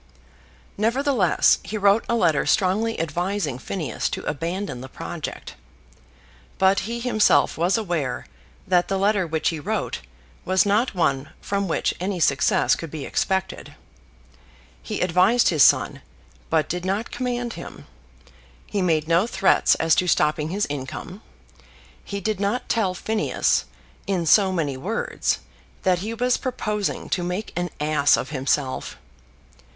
[0.79, 5.53] Nevertheless he wrote a letter strongly advising Phineas to abandon the project.
[6.57, 8.25] But he himself was aware
[8.65, 9.99] that the letter which he wrote
[10.43, 13.75] was not one from which any success could be expected.
[14.81, 16.01] He advised his son,
[16.49, 17.85] but did not command him.
[18.65, 21.21] He made no threats as to stopping his income.
[22.03, 23.65] He did not tell Phineas,
[24.07, 25.41] in so many words,
[25.83, 28.97] that he was proposing to make an ass of himself.